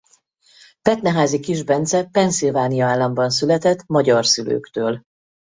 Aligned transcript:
Petneházy 0.81 1.39
Kiss 1.39 1.63
Bence 1.63 2.03
Pennsylvania 2.11 2.85
államban 2.87 3.29
született 3.29 3.85
magyar 3.85 4.25
szülőktől. 4.25 5.03